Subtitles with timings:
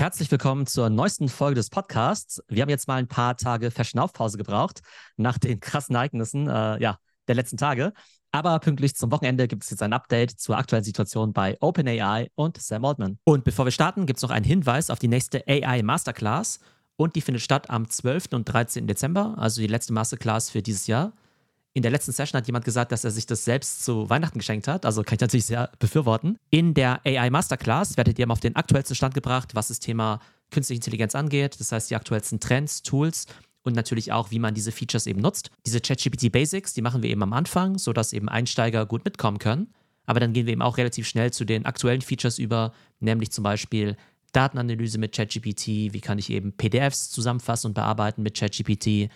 [0.00, 2.42] Herzlich willkommen zur neuesten Folge des Podcasts.
[2.48, 4.80] Wir haben jetzt mal ein paar Tage Verschnaufpause gebraucht
[5.18, 6.96] nach den krassen Ereignissen äh, ja,
[7.28, 7.92] der letzten Tage.
[8.30, 12.56] Aber pünktlich zum Wochenende gibt es jetzt ein Update zur aktuellen Situation bei OpenAI und
[12.56, 13.18] Sam Altman.
[13.24, 16.60] Und bevor wir starten, gibt es noch einen Hinweis auf die nächste AI Masterclass.
[16.96, 18.28] Und die findet statt am 12.
[18.32, 18.86] und 13.
[18.86, 21.12] Dezember, also die letzte Masterclass für dieses Jahr.
[21.72, 24.66] In der letzten Session hat jemand gesagt, dass er sich das selbst zu Weihnachten geschenkt
[24.66, 24.84] hat.
[24.84, 26.36] Also kann ich natürlich sehr befürworten.
[26.50, 30.78] In der AI Masterclass werdet ihr auf den aktuellsten Stand gebracht, was das Thema künstliche
[30.78, 31.60] Intelligenz angeht.
[31.60, 33.26] Das heißt, die aktuellsten Trends, Tools
[33.62, 35.50] und natürlich auch, wie man diese Features eben nutzt.
[35.64, 39.72] Diese ChatGPT Basics, die machen wir eben am Anfang, sodass eben Einsteiger gut mitkommen können.
[40.06, 43.44] Aber dann gehen wir eben auch relativ schnell zu den aktuellen Features über, nämlich zum
[43.44, 43.96] Beispiel
[44.32, 49.08] Datenanalyse mit ChatGPT, wie kann ich eben PDFs zusammenfassen und bearbeiten mit ChatGPT,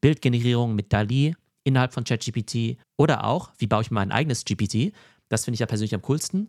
[0.00, 4.92] Bildgenerierung mit DALI innerhalb von ChatGPT oder auch, wie baue ich mein eigenes GPT.
[5.28, 6.48] Das finde ich ja persönlich am coolsten.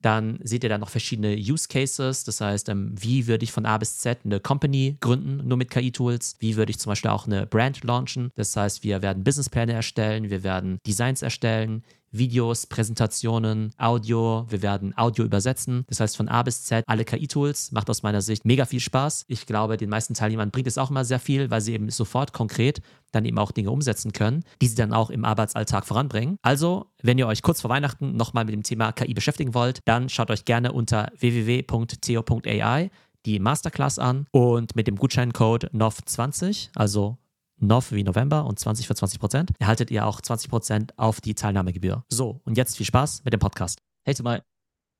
[0.00, 2.24] Dann seht ihr da noch verschiedene Use Cases.
[2.24, 5.70] Das heißt, ähm, wie würde ich von A bis Z eine Company gründen, nur mit
[5.70, 6.36] KI-Tools?
[6.40, 8.30] Wie würde ich zum Beispiel auch eine Brand launchen?
[8.34, 14.46] Das heißt, wir werden Businesspläne erstellen, wir werden Designs erstellen, Videos, Präsentationen, Audio.
[14.48, 15.84] Wir werden Audio übersetzen.
[15.88, 17.72] Das heißt, von A bis Z alle KI-Tools.
[17.72, 19.24] Macht aus meiner Sicht mega viel Spaß.
[19.28, 22.32] Ich glaube, den meisten Teilnehmern bringt es auch immer sehr viel, weil sie eben sofort
[22.32, 26.36] konkret dann eben auch Dinge umsetzen können, die sie dann auch im Arbeitsalltag voranbringen.
[26.42, 30.08] Also, wenn ihr euch kurz vor Weihnachten nochmal mit dem Thema KI beschäftigen wollt, dann
[30.08, 32.90] schaut euch gerne unter www.theo.ai
[33.24, 37.18] die Masterclass an und mit dem Gutscheincode NOV20, also
[37.62, 41.34] NOV wie November und 20 für 20 Prozent, erhaltet ihr auch 20 Prozent auf die
[41.34, 42.04] Teilnahmegebühr.
[42.08, 43.78] So, und jetzt viel Spaß mit dem Podcast.
[44.04, 44.42] Hey Tomai.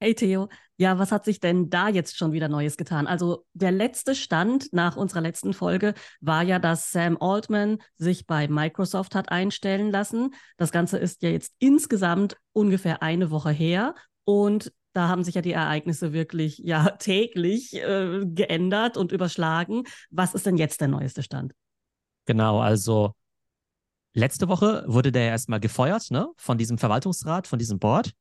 [0.01, 3.07] Hey Theo, ja, was hat sich denn da jetzt schon wieder Neues getan?
[3.07, 8.49] Also der letzte Stand nach unserer letzten Folge war ja, dass Sam Altman sich bei
[8.49, 10.35] Microsoft hat einstellen lassen.
[10.57, 15.41] Das Ganze ist ja jetzt insgesamt ungefähr eine Woche her und da haben sich ja
[15.41, 19.85] die Ereignisse wirklich ja täglich äh, geändert und überschlagen.
[20.11, 21.55] Was ist denn jetzt der neueste Stand?
[22.27, 23.15] Genau, also
[24.15, 28.13] letzte Woche wurde der erstmal gefeuert, ne, von diesem Verwaltungsrat, von diesem Board.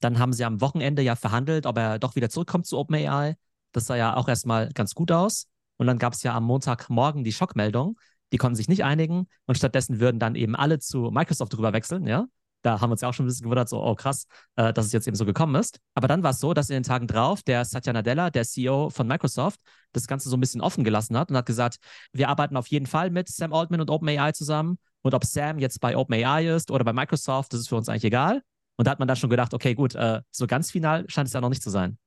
[0.00, 3.36] Dann haben sie am Wochenende ja verhandelt, ob er doch wieder zurückkommt zu OpenAI.
[3.72, 5.48] Das sah ja auch erstmal ganz gut aus.
[5.76, 7.98] Und dann gab es ja am Montagmorgen die Schockmeldung.
[8.32, 12.06] Die konnten sich nicht einigen und stattdessen würden dann eben alle zu Microsoft drüber wechseln,
[12.06, 12.26] ja.
[12.62, 14.86] Da haben wir uns ja auch schon ein bisschen gewundert, so, oh krass, äh, dass
[14.86, 15.80] es jetzt eben so gekommen ist.
[15.94, 18.90] Aber dann war es so, dass in den Tagen drauf der Satya Nadella, der CEO
[18.90, 19.60] von Microsoft,
[19.92, 21.76] das Ganze so ein bisschen offen gelassen hat und hat gesagt,
[22.12, 24.78] wir arbeiten auf jeden Fall mit Sam Altman und OpenAI zusammen.
[25.02, 28.04] Und ob Sam jetzt bei OpenAI ist oder bei Microsoft, das ist für uns eigentlich
[28.04, 28.42] egal.
[28.76, 31.34] Und da hat man dann schon gedacht, okay, gut, äh, so ganz final scheint es
[31.34, 31.98] ja noch nicht zu sein.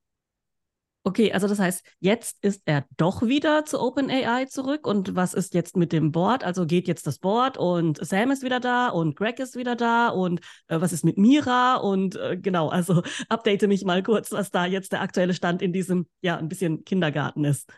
[1.08, 4.88] Okay, also das heißt, jetzt ist er doch wieder zu OpenAI zurück.
[4.88, 6.44] Und was ist jetzt mit dem Board?
[6.44, 10.10] Also geht jetzt das Board und Sam ist wieder da und Greg ist wieder da
[10.10, 11.76] und äh, was ist mit Mira?
[11.76, 15.74] Und äh, genau, also update mich mal kurz, was da jetzt der aktuelle Stand in
[15.74, 17.72] diesem, ja, ein bisschen Kindergarten ist.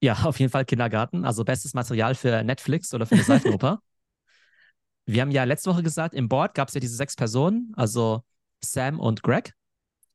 [0.00, 1.26] Ja, auf jeden Fall Kindergarten.
[1.26, 3.80] Also bestes Material für Netflix oder für eine Seifenoper.
[5.04, 8.22] Wir haben ja letzte Woche gesagt, im Board gab es ja diese sechs Personen, also
[8.62, 9.52] Sam und Greg.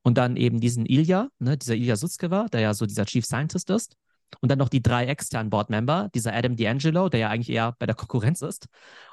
[0.03, 3.69] Und dann eben diesen Ilya, ne, dieser Ilya Sutzkever, der ja so dieser Chief Scientist
[3.69, 3.95] ist.
[4.41, 7.85] Und dann noch die drei externen Board-Member, dieser Adam D'Angelo, der ja eigentlich eher bei
[7.85, 8.67] der Konkurrenz ist.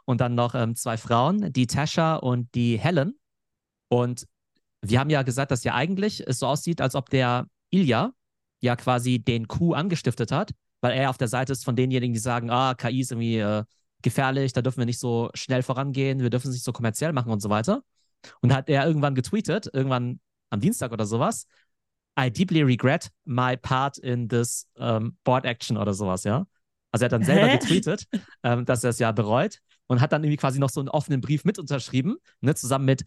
[0.04, 3.18] Und dann noch ähm, zwei Frauen, die Tasha und die Helen.
[3.88, 4.26] Und
[4.82, 8.12] wir haben ja gesagt, dass ja eigentlich es so aussieht, als ob der Ilya
[8.60, 12.20] ja quasi den Coup angestiftet hat, weil er auf der Seite ist von denjenigen, die
[12.20, 13.64] sagen, ah, KI ist irgendwie äh,
[14.02, 17.32] gefährlich, da dürfen wir nicht so schnell vorangehen, wir dürfen es nicht so kommerziell machen
[17.32, 17.82] und so weiter.
[18.40, 20.20] Und hat er irgendwann getweetet, irgendwann
[20.50, 21.46] am Dienstag oder sowas,
[22.18, 26.46] I deeply regret my part in this um, ähm, board action oder sowas, ja.
[26.92, 27.58] Also er hat dann selber Hä?
[27.58, 28.06] getweetet,
[28.42, 31.20] ähm, dass er es ja bereut und hat dann irgendwie quasi noch so einen offenen
[31.20, 33.04] Brief mit unterschrieben, ne, zusammen mit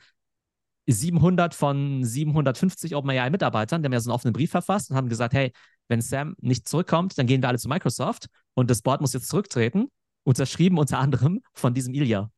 [0.86, 5.34] 700 von 750 OpenAI-Mitarbeitern, die haben ja so einen offenen Brief verfasst und haben gesagt,
[5.34, 5.52] hey,
[5.88, 9.30] wenn Sam nicht zurückkommt, dann gehen wir alle zu Microsoft und das Board muss jetzt
[9.30, 9.88] zurücktreten.
[10.24, 12.32] Unterschrieben unter anderem von diesem Ilya.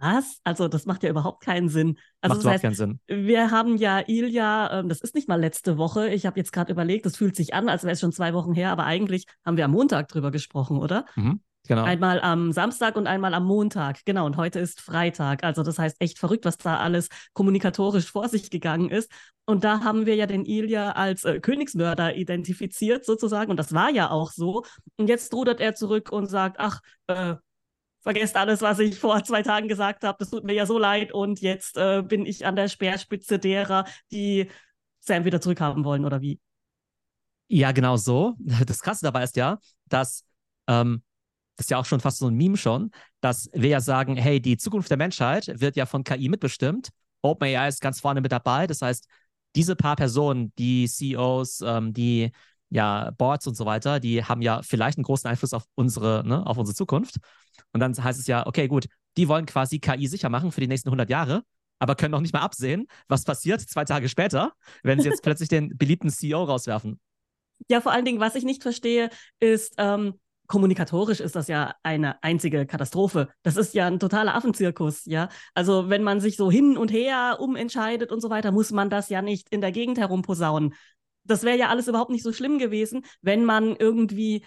[0.00, 0.40] Was?
[0.44, 1.98] Also, das macht ja überhaupt keinen Sinn.
[2.22, 3.00] Also, macht heißt, keinen Sinn.
[3.06, 6.08] Wir haben ja Ilja, ähm, das ist nicht mal letzte Woche.
[6.08, 8.54] Ich habe jetzt gerade überlegt, das fühlt sich an, als wäre es schon zwei Wochen
[8.54, 11.04] her, aber eigentlich haben wir am Montag drüber gesprochen, oder?
[11.16, 11.84] Mhm, genau.
[11.84, 14.00] Einmal am Samstag und einmal am Montag.
[14.06, 14.24] Genau.
[14.24, 15.44] Und heute ist Freitag.
[15.44, 19.10] Also, das heißt echt verrückt, was da alles kommunikatorisch vor sich gegangen ist.
[19.44, 23.50] Und da haben wir ja den Ilja als äh, Königsmörder identifiziert, sozusagen.
[23.50, 24.64] Und das war ja auch so.
[24.96, 27.34] Und jetzt rudert er zurück und sagt: Ach, äh,
[28.00, 30.18] vergesst alles, was ich vor zwei Tagen gesagt habe.
[30.18, 31.12] Das tut mir ja so leid.
[31.12, 34.48] Und jetzt äh, bin ich an der Speerspitze derer, die
[35.00, 36.40] Sam wieder zurückhaben wollen, oder wie?
[37.48, 38.36] Ja, genau so.
[38.66, 39.58] Das Krasse dabei ist ja,
[39.88, 40.24] dass
[40.66, 41.02] ähm,
[41.56, 44.40] das ist ja auch schon fast so ein Meme schon, dass wir ja sagen, hey,
[44.40, 46.88] die Zukunft der Menschheit wird ja von KI mitbestimmt.
[47.20, 48.66] OpenAI ist ganz vorne mit dabei.
[48.66, 49.06] Das heißt,
[49.54, 52.32] diese paar Personen, die CEOs, ähm, die
[52.70, 56.46] ja, Boards und so weiter, die haben ja vielleicht einen großen Einfluss auf unsere, ne,
[56.46, 57.16] auf unsere Zukunft.
[57.72, 58.86] Und dann heißt es ja, okay, gut,
[59.16, 61.42] die wollen quasi KI sicher machen für die nächsten 100 Jahre,
[61.78, 64.52] aber können noch nicht mal absehen, was passiert zwei Tage später,
[64.82, 67.00] wenn sie jetzt plötzlich den beliebten CEO rauswerfen.
[67.68, 70.14] Ja, vor allen Dingen, was ich nicht verstehe, ist, ähm,
[70.46, 73.28] kommunikatorisch ist das ja eine einzige Katastrophe.
[73.42, 75.28] Das ist ja ein totaler Affenzirkus, ja.
[75.54, 79.10] Also wenn man sich so hin und her umentscheidet und so weiter, muss man das
[79.10, 80.74] ja nicht in der Gegend herumposaunen.
[81.30, 84.44] Das wäre ja alles überhaupt nicht so schlimm gewesen, wenn man irgendwie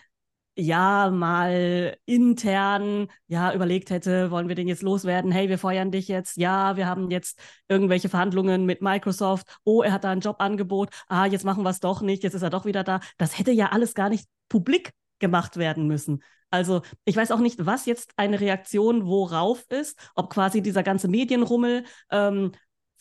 [0.55, 5.31] ja mal intern ja überlegt hätte, wollen wir den jetzt loswerden?
[5.31, 6.37] Hey, wir feuern dich jetzt.
[6.37, 9.57] Ja, wir haben jetzt irgendwelche Verhandlungen mit Microsoft.
[9.63, 10.89] Oh, er hat da ein Jobangebot.
[11.07, 12.23] Ah, jetzt machen wir es doch nicht.
[12.23, 12.99] Jetzt ist er doch wieder da.
[13.17, 16.21] Das hätte ja alles gar nicht publik gemacht werden müssen.
[16.51, 21.07] Also ich weiß auch nicht, was jetzt eine Reaktion worauf ist, ob quasi dieser ganze
[21.07, 22.51] Medienrummel ähm,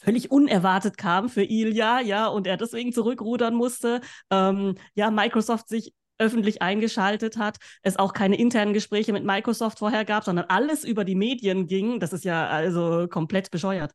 [0.05, 4.01] völlig unerwartet kam für Ilya, ja, und er deswegen zurückrudern musste.
[4.31, 10.05] Ähm, ja, Microsoft sich öffentlich eingeschaltet hat, es auch keine internen Gespräche mit Microsoft vorher
[10.05, 12.01] gab, sondern alles über die Medien ging.
[12.01, 13.93] Das ist ja also komplett bescheuert.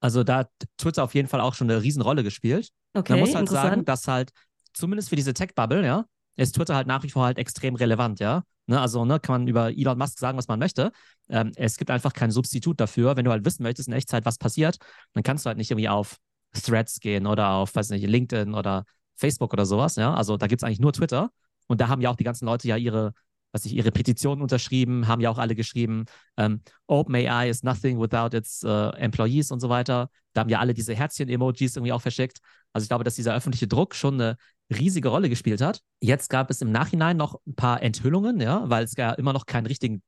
[0.00, 2.70] Also da hat Twitter auf jeden Fall auch schon eine Riesenrolle gespielt.
[2.94, 4.30] Okay, Man muss halt sagen, dass halt
[4.72, 6.04] zumindest für diese Tech-Bubble, ja,
[6.38, 8.44] ist Twitter halt nach wie vor halt extrem relevant, ja.
[8.66, 10.92] Ne, also ne, kann man über Elon Musk sagen, was man möchte.
[11.30, 13.16] Ähm, es gibt einfach kein Substitut dafür.
[13.16, 14.76] Wenn du halt wissen möchtest in Echtzeit, was passiert,
[15.14, 16.18] dann kannst du halt nicht irgendwie auf
[16.52, 18.84] Threads gehen oder auf, weiß nicht, LinkedIn oder
[19.16, 20.14] Facebook oder sowas, ja.
[20.14, 21.30] Also da gibt es eigentlich nur Twitter.
[21.66, 23.14] Und da haben ja auch die ganzen Leute ja ihre,
[23.52, 26.04] was ich, ihre Petitionen unterschrieben, haben ja auch alle geschrieben,
[26.36, 30.10] ähm, OpenAI is nothing without its uh, employees und so weiter.
[30.34, 32.38] Da haben ja alle diese Herzchen-Emojis irgendwie auch verschickt.
[32.72, 34.36] Also ich glaube, dass dieser öffentliche Druck schon eine
[34.70, 35.80] riesige Rolle gespielt hat.
[36.00, 39.46] Jetzt gab es im Nachhinein noch ein paar Enthüllungen, ja, weil es ja immer noch
[39.46, 40.02] keinen richtigen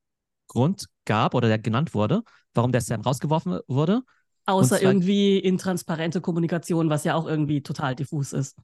[0.49, 2.23] Grund gab oder der genannt wurde,
[2.55, 4.03] warum der Sam rausgeworfen wurde.
[4.47, 8.57] Außer irgendwie intransparente Kommunikation, was ja auch irgendwie total diffus ist.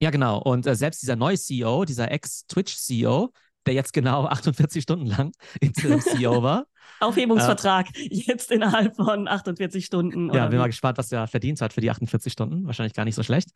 [0.00, 0.38] Ja, genau.
[0.40, 3.32] Und äh, selbst dieser neue CEO, dieser Ex-Twitch-CEO,
[3.66, 6.66] der jetzt genau 48 Stunden lang Interim-CEO war.
[7.00, 10.32] Aufhebungsvertrag, äh, jetzt innerhalb von 48 Stunden.
[10.32, 12.66] Ja, bin mal gespannt, was der verdient hat für die 48 Stunden.
[12.66, 13.50] Wahrscheinlich gar nicht so schlecht.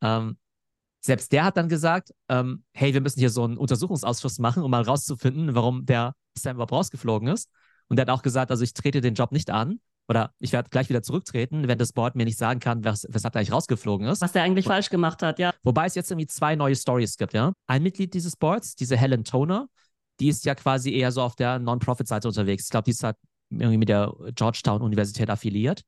[0.00, 0.36] Ähm,
[1.00, 4.70] selbst der hat dann gesagt, ähm, hey, wir müssen hier so einen Untersuchungsausschuss machen, um
[4.70, 7.50] mal rauszufinden, warum der Sam überhaupt rausgeflogen ist.
[7.88, 10.68] Und der hat auch gesagt, also ich trete den Job nicht an oder ich werde
[10.70, 14.06] gleich wieder zurücktreten, wenn das Board mir nicht sagen kann, wes weshalb er eigentlich rausgeflogen
[14.06, 14.20] ist.
[14.20, 15.52] Was der eigentlich falsch gemacht hat, ja.
[15.62, 17.52] Wobei es jetzt irgendwie zwei neue Stories gibt, ja.
[17.66, 19.68] Ein Mitglied dieses Boards, diese Helen Toner,
[20.20, 22.64] die ist ja quasi eher so auf der Non-Profit-Seite unterwegs.
[22.64, 23.16] Ich glaube, die ist halt
[23.50, 25.82] irgendwie mit der Georgetown-Universität affiliiert.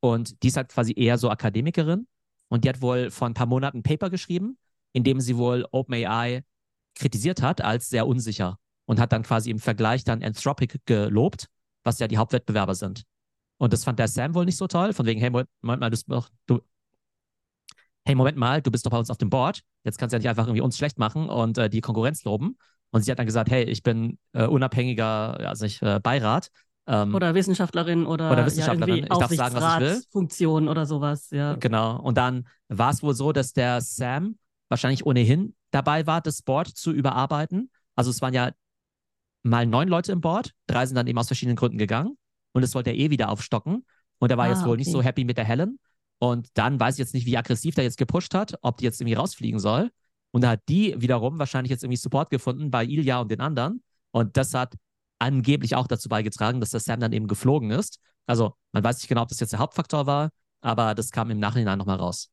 [0.00, 2.06] Und die ist halt quasi eher so Akademikerin.
[2.48, 4.58] Und die hat wohl vor ein paar Monaten ein Paper geschrieben,
[4.92, 6.44] in dem sie wohl OpenAI
[6.94, 11.48] kritisiert hat als sehr unsicher und hat dann quasi im Vergleich dann Anthropic gelobt,
[11.84, 13.02] was ja die Hauptwettbewerber sind.
[13.58, 16.22] Und das fand der Sam wohl nicht so toll, von wegen, hey, Moment mal, du,
[16.46, 16.60] du
[18.04, 20.18] hey, Moment mal, du bist doch bei uns auf dem Board, jetzt kannst du ja
[20.20, 22.56] nicht einfach irgendwie uns schlecht machen und äh, die Konkurrenz loben.
[22.90, 26.48] Und sie hat dann gesagt, hey, ich bin äh, unabhängiger, also ich, äh, Beirat
[26.86, 29.04] ähm, oder Wissenschaftlerin oder, oder Wissenschaftlerin.
[29.04, 30.02] Ja, ich darf sagen, was ich will.
[30.10, 31.54] Funktion oder sowas, ja.
[31.56, 32.00] Genau.
[32.00, 34.38] Und dann war es wohl so, dass der Sam
[34.70, 37.70] wahrscheinlich ohnehin dabei war, das Board zu überarbeiten.
[37.94, 38.52] Also es waren ja
[39.42, 42.16] mal neun Leute im Board, drei sind dann eben aus verschiedenen Gründen gegangen
[42.58, 43.86] und es wollte er eh wieder aufstocken.
[44.18, 44.78] Und er war ah, jetzt wohl okay.
[44.78, 45.78] nicht so happy mit der Helen.
[46.18, 49.00] Und dann weiß ich jetzt nicht, wie aggressiv der jetzt gepusht hat, ob die jetzt
[49.00, 49.90] irgendwie rausfliegen soll.
[50.32, 53.82] Und da hat die wiederum wahrscheinlich jetzt irgendwie Support gefunden bei Ilya und den anderen.
[54.10, 54.74] Und das hat
[55.20, 58.00] angeblich auch dazu beigetragen, dass der Sam dann eben geflogen ist.
[58.26, 60.30] Also man weiß nicht genau, ob das jetzt der Hauptfaktor war,
[60.60, 62.30] aber das kam im Nachhinein nochmal raus.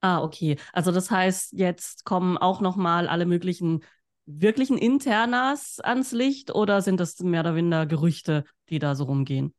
[0.00, 0.58] Ah, okay.
[0.72, 3.84] Also das heißt, jetzt kommen auch nochmal alle möglichen
[4.26, 9.54] wirklichen Internas ans Licht oder sind das mehr oder weniger Gerüchte, die da so rumgehen?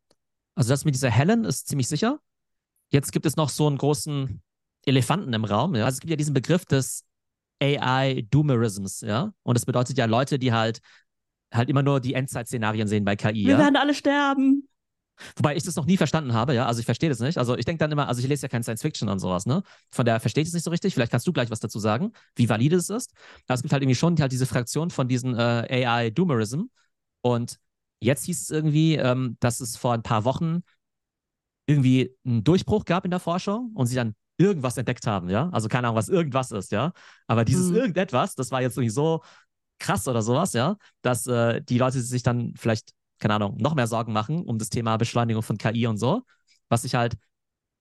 [0.55, 2.19] Also das mit dieser Helen ist ziemlich sicher.
[2.89, 4.41] Jetzt gibt es noch so einen großen
[4.85, 5.75] Elefanten im Raum.
[5.75, 5.85] Ja?
[5.85, 7.05] Also es gibt ja diesen Begriff des
[7.61, 9.33] AI-Doomerisms, ja.
[9.43, 10.79] Und das bedeutet ja Leute, die halt
[11.53, 13.45] halt immer nur die Endzeit-Szenarien sehen bei KI.
[13.45, 13.57] Wir ja?
[13.59, 14.67] werden alle sterben.
[15.35, 16.65] Wobei ich das noch nie verstanden habe, ja.
[16.65, 17.37] Also ich verstehe das nicht.
[17.37, 19.63] Also ich denke dann immer, also ich lese ja kein Science Fiction und sowas, ne?
[19.91, 20.93] Von daher verstehe ich es nicht so richtig.
[20.93, 23.13] Vielleicht kannst du gleich was dazu sagen, wie valide es ist.
[23.47, 26.63] Aber es gibt halt irgendwie schon halt diese Fraktion von diesen äh, AI-Doomerism.
[27.21, 27.59] Und
[27.99, 30.63] jetzt hieß es irgendwie, ähm, dass es vor ein paar Wochen
[31.67, 35.49] irgendwie einen Durchbruch gab in der Forschung und sie dann irgendwas entdeckt haben, ja.
[35.51, 36.91] Also keine Ahnung, was irgendwas ist, ja.
[37.27, 37.75] Aber dieses hm.
[37.75, 39.21] irgendetwas, das war jetzt irgendwie so
[39.79, 42.93] krass oder sowas, ja, dass äh, die Leute sich dann vielleicht,
[43.23, 46.23] keine Ahnung, noch mehr Sorgen machen um das Thema Beschleunigung von KI und so.
[46.67, 47.15] Was ich halt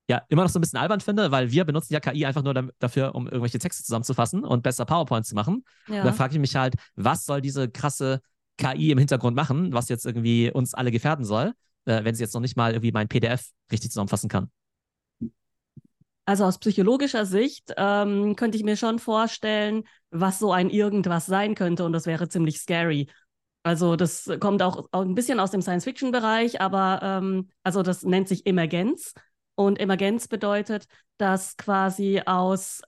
[0.08, 2.54] ja immer noch so ein bisschen albern finde, weil wir benutzen ja KI einfach nur
[2.78, 5.64] dafür, um irgendwelche Texte zusammenzufassen und besser PowerPoint zu machen.
[5.88, 6.00] Ja.
[6.00, 8.20] Und da frage ich mich halt, was soll diese krasse
[8.56, 11.54] KI im Hintergrund machen, was jetzt irgendwie uns alle gefährden soll,
[11.87, 14.49] äh, wenn sie jetzt noch nicht mal irgendwie mein PDF richtig zusammenfassen kann.
[16.25, 21.56] Also aus psychologischer Sicht ähm, könnte ich mir schon vorstellen, was so ein irgendwas sein
[21.56, 23.08] könnte und das wäre ziemlich scary.
[23.62, 28.28] Also das kommt auch, auch ein bisschen aus dem Science-Fiction-Bereich, aber ähm, also das nennt
[28.28, 29.14] sich Emergenz
[29.54, 32.83] und Emergenz bedeutet, dass quasi aus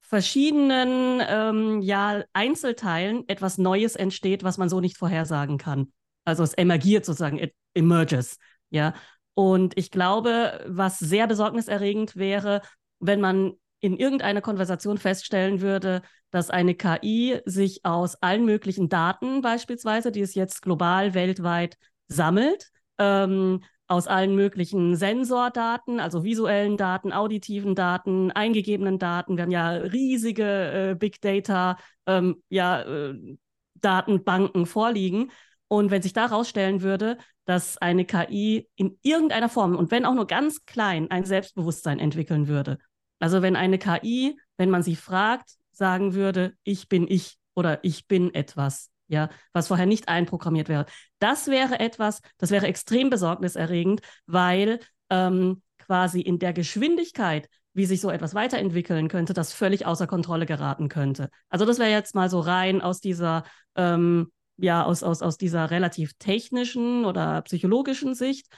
[0.00, 5.90] verschiedenen ähm, ja, Einzelteilen etwas Neues entsteht, was man so nicht vorhersagen kann.
[6.24, 8.36] Also es emergiert sozusagen, it emerges,
[8.70, 8.94] ja.
[9.34, 12.60] Und ich glaube, was sehr besorgniserregend wäre,
[13.00, 19.42] wenn man in irgendeiner Konversation feststellen würde, dass eine KI sich aus allen möglichen Daten
[19.42, 27.12] beispielsweise, die es jetzt global, weltweit sammelt, ähm, aus allen möglichen Sensordaten, also visuellen Daten,
[27.12, 29.36] auditiven Daten, eingegebenen Daten.
[29.36, 33.36] Wir haben ja riesige äh, Big Data ähm, ja, äh,
[33.74, 35.32] Datenbanken vorliegen.
[35.66, 40.14] Und wenn sich da herausstellen würde, dass eine KI in irgendeiner Form und wenn auch
[40.14, 42.78] nur ganz klein ein Selbstbewusstsein entwickeln würde.
[43.22, 48.08] Also wenn eine KI, wenn man sie fragt, sagen würde, ich bin ich oder ich
[48.08, 50.86] bin etwas, ja, was vorher nicht einprogrammiert wäre.
[51.20, 58.00] Das wäre etwas, das wäre extrem besorgniserregend, weil ähm, quasi in der Geschwindigkeit, wie sich
[58.00, 61.30] so etwas weiterentwickeln könnte, das völlig außer Kontrolle geraten könnte.
[61.48, 63.44] Also das wäre jetzt mal so rein aus dieser
[63.76, 68.48] ähm, ja, aus, aus, aus dieser relativ technischen oder psychologischen Sicht.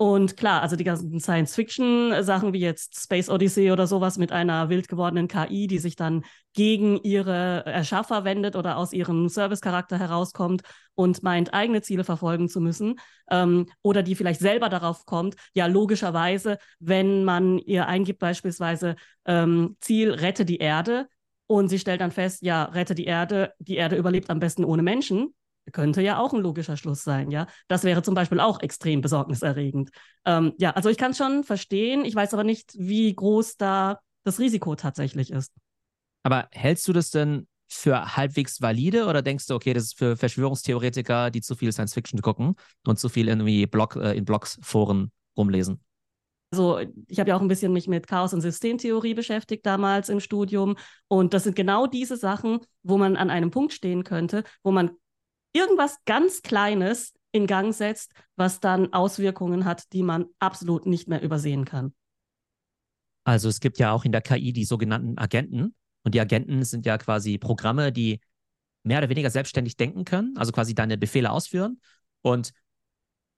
[0.00, 4.88] Und klar, also die ganzen Science-Fiction-Sachen wie jetzt Space Odyssey oder sowas mit einer wild
[4.88, 10.62] gewordenen KI, die sich dann gegen ihre Erschaffer wendet oder aus ihrem Service-Charakter herauskommt
[10.94, 12.94] und meint, eigene Ziele verfolgen zu müssen.
[13.30, 19.76] Ähm, oder die vielleicht selber darauf kommt, ja, logischerweise, wenn man ihr eingibt, beispielsweise ähm,
[19.80, 21.08] Ziel, rette die Erde,
[21.46, 24.82] und sie stellt dann fest, ja, rette die Erde, die Erde überlebt am besten ohne
[24.82, 25.34] Menschen.
[25.72, 27.46] Könnte ja auch ein logischer Schluss sein, ja.
[27.68, 29.90] Das wäre zum Beispiel auch extrem besorgniserregend.
[30.24, 34.00] Ähm, ja, also ich kann es schon verstehen, ich weiß aber nicht, wie groß da
[34.24, 35.52] das Risiko tatsächlich ist.
[36.22, 40.16] Aber hältst du das denn für halbwegs valide oder denkst du, okay, das ist für
[40.16, 44.58] Verschwörungstheoretiker, die zu viel Science Fiction gucken und zu viel irgendwie Blog, äh, in Blogs,
[44.60, 45.80] Foren rumlesen?
[46.52, 50.18] Also ich habe ja auch ein bisschen mich mit Chaos- und Systemtheorie beschäftigt damals im
[50.18, 50.76] Studium.
[51.06, 54.90] Und das sind genau diese Sachen, wo man an einem Punkt stehen könnte, wo man
[55.52, 61.22] irgendwas ganz Kleines in Gang setzt, was dann Auswirkungen hat, die man absolut nicht mehr
[61.22, 61.94] übersehen kann.
[63.24, 65.74] Also es gibt ja auch in der KI die sogenannten Agenten.
[66.02, 68.20] Und die Agenten sind ja quasi Programme, die
[68.82, 71.80] mehr oder weniger selbstständig denken können, also quasi deine Befehle ausführen.
[72.22, 72.52] Und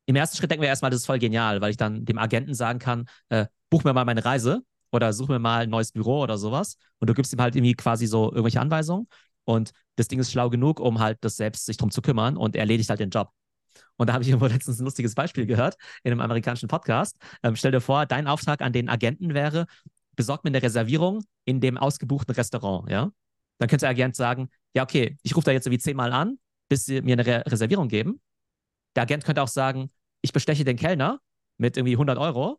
[0.07, 2.55] im ersten Schritt denken wir erstmal, das ist voll genial, weil ich dann dem Agenten
[2.55, 6.23] sagen kann, äh, buch mir mal meine Reise oder such mir mal ein neues Büro
[6.23, 6.77] oder sowas.
[6.99, 9.09] Und du gibst ihm halt irgendwie quasi so irgendwelche Anweisungen.
[9.45, 12.57] Und das Ding ist schlau genug, um halt das selbst sich drum zu kümmern und
[12.57, 13.31] erledigt halt den Job.
[13.97, 17.17] Und da habe ich irgendwo letztens ein lustiges Beispiel gehört in einem amerikanischen Podcast.
[17.43, 19.67] Ähm, stell dir vor, dein Auftrag an den Agenten wäre,
[20.17, 23.11] besorg mir eine Reservierung in dem ausgebuchten Restaurant, ja?
[23.59, 26.85] Dann könnte der Agent sagen, ja, okay, ich rufe da jetzt irgendwie zehnmal an, bis
[26.85, 28.21] sie mir eine Re Reservierung geben.
[28.97, 31.21] Der Agent könnte auch sagen, ich besteche den Kellner
[31.59, 32.59] mit irgendwie 100 Euro.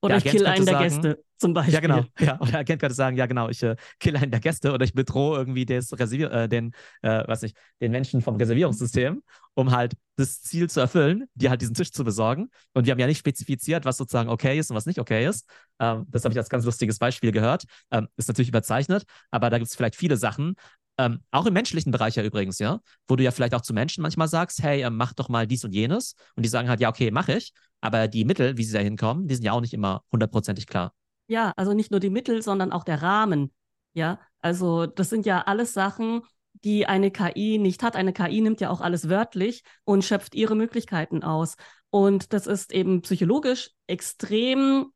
[0.00, 1.74] Oder ich kill einen der Gäste zum Beispiel.
[1.74, 2.04] Ja, genau.
[2.18, 4.84] Ja, oder der Agent könnte sagen, ja, genau, ich äh, kill einen der Gäste oder
[4.84, 9.22] ich bedrohe irgendwie das Reservier äh, den, äh, was nicht, den Menschen vom Reservierungssystem,
[9.54, 12.50] um halt das Ziel zu erfüllen, dir halt diesen Tisch zu besorgen.
[12.74, 15.48] Und wir haben ja nicht spezifiziert, was sozusagen okay ist und was nicht okay ist.
[15.80, 17.64] Ähm, das habe ich als ganz lustiges Beispiel gehört.
[17.90, 20.54] Ähm, ist natürlich überzeichnet, aber da gibt es vielleicht viele Sachen,
[20.98, 24.02] ähm, auch im menschlichen Bereich ja übrigens, ja, wo du ja vielleicht auch zu Menschen
[24.02, 26.14] manchmal sagst, hey, äh, mach doch mal dies und jenes.
[26.36, 27.52] Und die sagen halt, ja, okay, mache ich.
[27.80, 30.92] Aber die Mittel, wie sie da hinkommen, die sind ja auch nicht immer hundertprozentig klar.
[31.28, 33.52] Ja, also nicht nur die Mittel, sondern auch der Rahmen.
[33.92, 36.22] Ja, also das sind ja alles Sachen,
[36.64, 37.94] die eine KI nicht hat.
[37.94, 41.54] Eine KI nimmt ja auch alles wörtlich und schöpft ihre Möglichkeiten aus.
[41.90, 44.92] Und das ist eben psychologisch extrem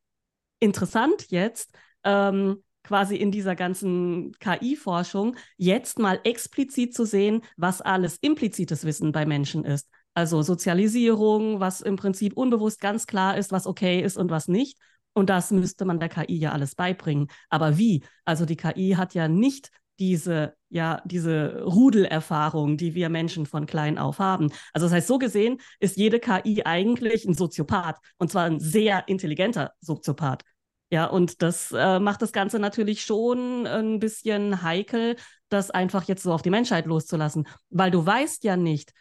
[0.59, 1.71] interessant jetzt,
[2.03, 9.11] ähm, quasi in dieser ganzen KI-Forschung jetzt mal explizit zu sehen, was alles implizites Wissen
[9.11, 9.87] bei Menschen ist.
[10.13, 14.77] Also Sozialisierung, was im Prinzip unbewusst ganz klar ist, was okay ist und was nicht.
[15.13, 17.27] Und das müsste man der KI ja alles beibringen.
[17.49, 18.03] Aber wie?
[18.25, 23.97] Also die KI hat ja nicht diese, ja, diese Rudelerfahrung, die wir Menschen von klein
[23.97, 24.51] auf haben.
[24.73, 29.07] Also das heißt, so gesehen ist jede KI eigentlich ein Soziopath und zwar ein sehr
[29.07, 30.43] intelligenter Soziopath.
[30.93, 35.15] Ja, und das äh, macht das Ganze natürlich schon ein bisschen heikel,
[35.49, 38.93] das einfach jetzt so auf die Menschheit loszulassen, weil du weißt ja nicht,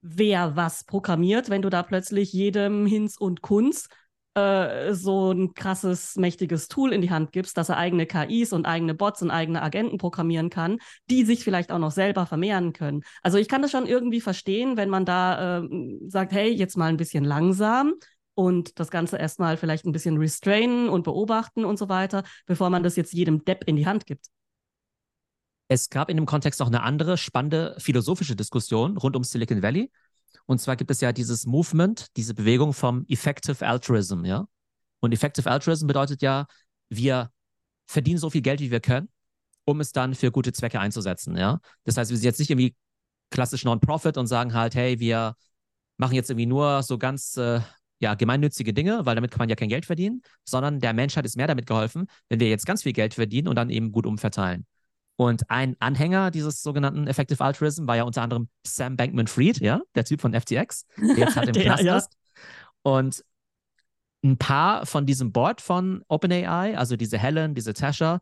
[0.00, 3.86] wer was programmiert, wenn du da plötzlich jedem Hinz und Kunz
[4.34, 8.66] äh, so ein krasses, mächtiges Tool in die Hand gibst, dass er eigene KIs und
[8.66, 10.78] eigene Bots und eigene Agenten programmieren kann,
[11.10, 13.02] die sich vielleicht auch noch selber vermehren können.
[13.22, 15.68] Also ich kann das schon irgendwie verstehen, wenn man da äh,
[16.08, 17.94] sagt, hey, jetzt mal ein bisschen langsam
[18.40, 22.82] und das Ganze erstmal vielleicht ein bisschen restrainen und beobachten und so weiter, bevor man
[22.82, 24.28] das jetzt jedem Depp in die Hand gibt.
[25.68, 29.92] Es gab in dem Kontext noch eine andere spannende philosophische Diskussion rund um Silicon Valley.
[30.46, 34.46] Und zwar gibt es ja dieses Movement, diese Bewegung vom Effective Altruism, ja.
[35.00, 36.46] Und Effective Altruism bedeutet ja,
[36.88, 37.30] wir
[37.86, 39.10] verdienen so viel Geld, wie wir können,
[39.66, 41.60] um es dann für gute Zwecke einzusetzen, ja.
[41.84, 42.74] Das heißt, wir sind jetzt nicht irgendwie
[43.28, 45.34] klassisch Non-Profit und sagen halt, hey, wir
[45.98, 47.60] machen jetzt irgendwie nur so ganz äh,
[48.00, 51.36] ja, gemeinnützige Dinge, weil damit kann man ja kein Geld verdienen, sondern der Menschheit ist
[51.36, 54.66] mehr damit geholfen, wenn wir jetzt ganz viel Geld verdienen und dann eben gut umverteilen.
[55.16, 60.04] Und ein Anhänger dieses sogenannten Effective Altruism war ja unter anderem Sam Bankman-Fried, ja, der
[60.04, 61.98] Typ von FTX, der jetzt halt im der, Knast ja.
[61.98, 62.08] ist.
[62.82, 63.22] Und
[64.24, 68.20] ein paar von diesem Board von OpenAI, also diese Helen, diese Tasha,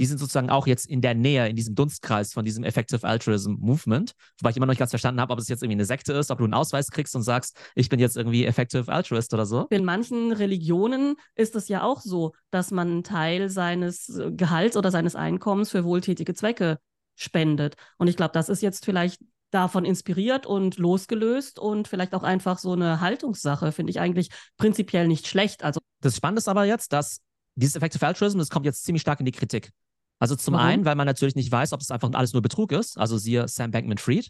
[0.00, 3.56] die sind sozusagen auch jetzt in der Nähe, in diesem Dunstkreis von diesem Effective Altruism
[3.58, 4.14] Movement.
[4.40, 6.30] Wobei ich immer noch nicht ganz verstanden habe, ob es jetzt irgendwie eine Sekte ist,
[6.30, 9.66] ob du einen Ausweis kriegst und sagst, ich bin jetzt irgendwie Effective Altruist oder so.
[9.68, 14.90] In manchen Religionen ist es ja auch so, dass man einen Teil seines Gehalts oder
[14.90, 16.78] seines Einkommens für wohltätige Zwecke
[17.14, 17.74] spendet.
[17.98, 22.58] Und ich glaube, das ist jetzt vielleicht davon inspiriert und losgelöst und vielleicht auch einfach
[22.58, 25.62] so eine Haltungssache, finde ich eigentlich prinzipiell nicht schlecht.
[25.62, 27.20] Also das Spannende ist aber jetzt, dass
[27.54, 29.70] dieses Effective Altruism, das kommt jetzt ziemlich stark in die Kritik.
[30.20, 30.66] Also zum Warum?
[30.66, 32.98] einen, weil man natürlich nicht weiß, ob es einfach alles nur Betrug ist.
[32.98, 34.28] Also siehe Sam Bankman-Fried,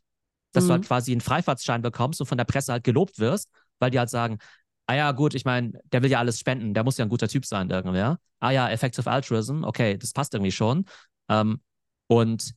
[0.52, 0.68] dass mhm.
[0.68, 3.99] du halt quasi einen Freifahrtsschein bekommst und von der Presse halt gelobt wirst, weil die
[3.99, 4.38] halt sagen,
[4.87, 7.28] ah ja, gut, ich meine, der will ja alles spenden, der muss ja ein guter
[7.28, 8.18] Typ sein, irgendwer.
[8.38, 10.85] Ah ja, Effective Altruism, okay, das passt irgendwie schon.
[11.28, 11.61] Ähm,
[12.06, 12.54] und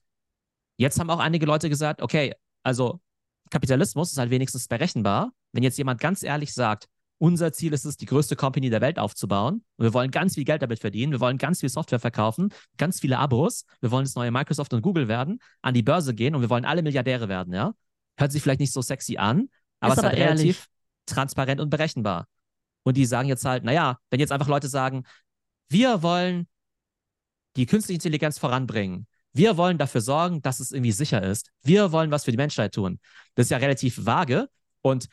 [0.78, 3.02] jetzt haben auch einige Leute gesagt, okay, also
[3.50, 5.32] Kapitalismus ist halt wenigstens berechenbar.
[5.52, 6.88] Wenn jetzt jemand ganz ehrlich sagt,
[7.18, 9.64] unser Ziel ist es, die größte Company der Welt aufzubauen.
[9.78, 11.12] Und wir wollen ganz viel Geld damit verdienen.
[11.12, 13.66] Wir wollen ganz viel Software verkaufen, ganz viele Abos.
[13.82, 16.66] Wir wollen das neue Microsoft und Google werden, an die Börse gehen und wir wollen
[16.66, 17.74] alle Milliardäre werden, ja?
[18.18, 20.68] Hört sich vielleicht nicht so sexy an, aber es ist halt relativ
[21.06, 22.28] transparent und berechenbar.
[22.84, 25.04] Und die sagen jetzt halt, naja, wenn jetzt einfach Leute sagen,
[25.70, 26.48] wir wollen
[27.56, 31.50] die künstliche Intelligenz voranbringen, wir wollen dafür sorgen, dass es irgendwie sicher ist.
[31.64, 33.00] Wir wollen was für die Menschheit tun.
[33.34, 34.48] Das ist ja relativ vage
[34.82, 35.08] und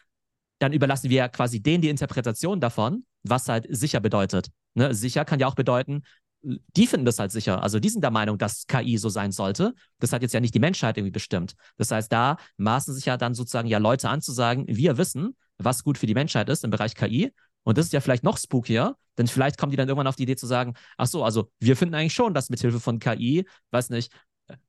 [0.61, 4.51] dann überlassen wir quasi denen die Interpretation davon, was halt sicher bedeutet.
[4.75, 4.95] Ne?
[4.95, 6.03] Sicher kann ja auch bedeuten,
[6.43, 7.63] die finden das halt sicher.
[7.63, 9.75] Also die sind der Meinung, dass KI so sein sollte.
[9.99, 11.55] Das hat jetzt ja nicht die Menschheit irgendwie bestimmt.
[11.77, 15.37] Das heißt, da maßen sich ja dann sozusagen ja Leute an zu sagen, wir wissen,
[15.59, 17.33] was gut für die Menschheit ist im Bereich KI.
[17.63, 20.23] Und das ist ja vielleicht noch spookier, denn vielleicht kommen die dann irgendwann auf die
[20.23, 23.91] Idee zu sagen, ach so, also wir finden eigentlich schon, dass mithilfe von KI, weiß
[23.91, 24.11] nicht,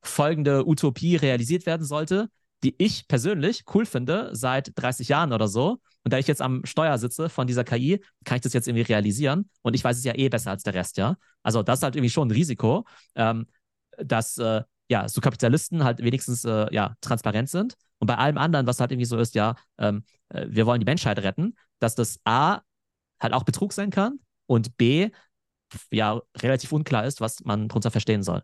[0.02, 2.28] folgende Utopie realisiert werden sollte
[2.62, 5.80] die ich persönlich cool finde seit 30 Jahren oder so.
[6.04, 8.82] Und da ich jetzt am Steuer sitze von dieser KI, kann ich das jetzt irgendwie
[8.82, 9.48] realisieren.
[9.62, 11.16] Und ich weiß es ja eh besser als der Rest, ja.
[11.42, 13.46] Also das ist halt irgendwie schon ein Risiko, ähm,
[13.98, 17.74] dass äh, ja so Kapitalisten halt wenigstens äh, ja transparent sind.
[17.98, 20.86] Und bei allem anderen, was halt irgendwie so ist, ja, ähm, äh, wir wollen die
[20.86, 22.62] Menschheit retten, dass das A
[23.20, 25.10] halt auch Betrug sein kann und B
[25.90, 28.42] ja relativ unklar ist, was man darunter verstehen soll.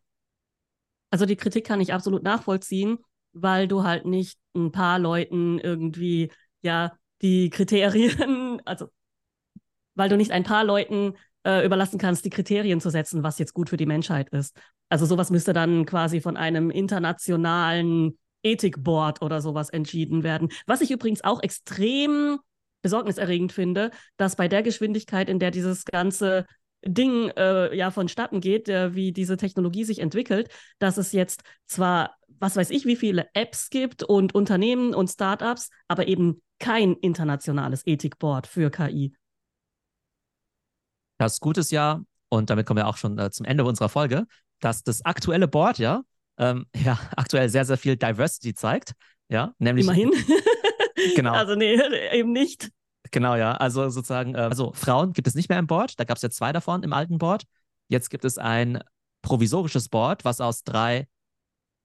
[1.11, 2.99] Also die Kritik kann ich absolut nachvollziehen
[3.43, 6.31] weil du halt nicht ein paar Leuten irgendwie,
[6.63, 8.89] ja, die Kriterien, also
[9.95, 13.55] weil du nicht ein paar Leuten äh, überlassen kannst, die Kriterien zu setzen, was jetzt
[13.55, 14.57] gut für die Menschheit ist.
[14.89, 20.49] Also sowas müsste dann quasi von einem internationalen Ethikboard oder sowas entschieden werden.
[20.67, 22.39] Was ich übrigens auch extrem
[22.83, 26.47] besorgniserregend finde, dass bei der Geschwindigkeit, in der dieses ganze
[26.89, 30.49] Ding äh, ja vonstatten geht, äh, wie diese Technologie sich entwickelt,
[30.79, 35.71] dass es jetzt zwar was weiß ich, wie viele Apps gibt und Unternehmen und Startups,
[35.89, 39.15] aber eben kein internationales Ethikboard für KI.
[41.19, 44.27] Das Gute ist ja, und damit kommen wir auch schon äh, zum Ende unserer Folge,
[44.61, 46.03] dass das aktuelle Board ja,
[46.39, 48.93] ähm, ja aktuell sehr, sehr viel Diversity zeigt.
[49.29, 49.85] Ja, nämlich.
[49.85, 50.11] Immerhin.
[51.15, 51.33] genau.
[51.33, 51.79] Also, nee,
[52.13, 52.71] eben nicht.
[53.11, 53.53] Genau, ja.
[53.53, 55.99] Also sozusagen, äh, also Frauen gibt es nicht mehr im Board.
[55.99, 57.45] Da gab es ja zwei davon im alten Board.
[57.89, 58.83] Jetzt gibt es ein
[59.23, 61.09] provisorisches Board, was aus drei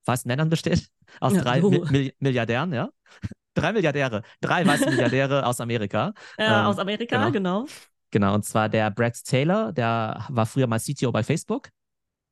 [0.05, 0.87] weißen Männern besteht,
[1.19, 2.89] aus ja, drei Mi Milliardären, ja.
[3.53, 6.13] drei Milliardäre, drei weiße Milliardäre aus Amerika.
[6.37, 7.31] Ja, ähm, aus Amerika, genau.
[7.31, 7.65] genau.
[8.11, 11.69] Genau, und zwar der Brad Taylor, der war früher mal CTO bei Facebook.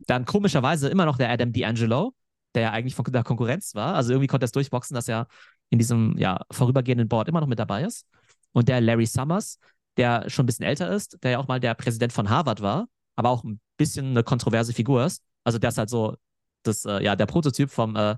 [0.06, 2.12] Dann komischerweise immer noch der Adam D'Angelo,
[2.54, 3.96] der ja eigentlich von der Konkurrenz war.
[3.96, 5.28] Also irgendwie konnte er es durchboxen, dass er
[5.72, 8.06] in diesem ja, vorübergehenden Board immer noch mit dabei ist.
[8.54, 9.60] Und der Larry Summers,
[9.98, 12.88] der schon ein bisschen älter ist, der ja auch mal der Präsident von Harvard war,
[13.16, 15.24] aber auch ein bisschen eine kontroverse Figur ist.
[15.44, 16.16] Also der ist halt so
[16.64, 18.16] das, äh, ja, der Prototyp vom äh,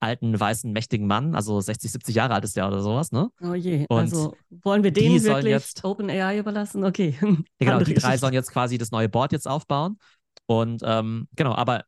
[0.00, 3.30] alten, weißen, mächtigen Mann, also 60, 70 Jahre alt ist der oder sowas, ne?
[3.40, 6.84] Oh je, Und also wollen wir den wirklich jetzt, OpenAI überlassen?
[6.84, 7.16] Okay.
[7.60, 9.98] Ja, genau, die drei sollen jetzt quasi das neue Board jetzt aufbauen.
[10.46, 11.84] Und ähm, genau, aber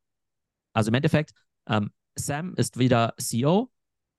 [0.72, 1.32] also im Endeffekt,
[1.68, 3.70] ähm, Sam ist wieder CEO.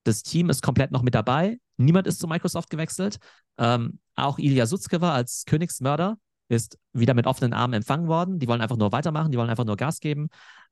[0.04, 1.58] Das Team ist komplett noch mit dabei.
[1.78, 3.18] Niemand ist zu Microsoft gewechselt.
[3.56, 8.38] Ähm, auch Ilya Sutzkever als Königsmörder ist wieder mit offenen Armen empfangen worden.
[8.38, 10.28] Die wollen einfach nur weitermachen, die wollen einfach nur Gas geben.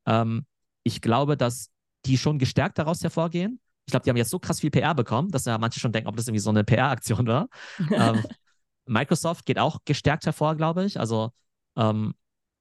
[0.07, 0.47] Ähm,
[0.83, 1.71] ich glaube, dass
[2.05, 3.61] die schon gestärkt daraus hervorgehen.
[3.87, 6.09] Ich glaube, die haben jetzt so krass viel PR bekommen, dass ja manche schon denken,
[6.09, 7.49] ob das irgendwie so eine PR-Aktion war.
[7.90, 8.23] ähm,
[8.87, 10.99] Microsoft geht auch gestärkt hervor, glaube ich.
[10.99, 11.31] Also
[11.77, 12.14] ähm,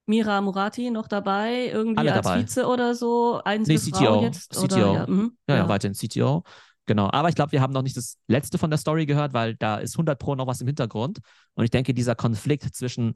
[0.07, 2.41] Mira Murati noch dabei, irgendwie als dabei.
[2.41, 4.21] Vize oder so, einzige nee, CTO.
[4.21, 4.51] jetzt?
[4.51, 4.63] CTO.
[4.63, 4.93] Oder?
[4.93, 5.37] Ja, mhm.
[5.47, 6.43] ja, ja, weiterhin CTO.
[6.87, 9.55] Genau, aber ich glaube, wir haben noch nicht das letzte von der Story gehört, weil
[9.55, 11.19] da ist 100 Pro noch was im Hintergrund.
[11.55, 13.15] Und ich denke, dieser Konflikt zwischen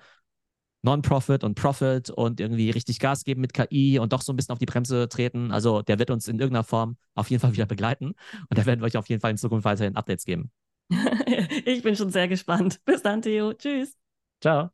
[0.82, 4.54] Non-Profit und Profit und irgendwie richtig Gas geben mit KI und doch so ein bisschen
[4.54, 7.66] auf die Bremse treten, also der wird uns in irgendeiner Form auf jeden Fall wieder
[7.66, 8.14] begleiten.
[8.50, 10.52] Und da werden wir euch auf jeden Fall in Zukunft weiterhin Updates geben.
[11.66, 12.80] ich bin schon sehr gespannt.
[12.86, 13.54] Bis dann, Theo.
[13.54, 13.98] Tschüss.
[14.42, 14.68] Ciao.